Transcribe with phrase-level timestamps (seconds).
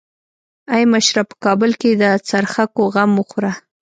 [0.75, 3.51] ای مشره په کابل کې د څرخکو غم وخوره.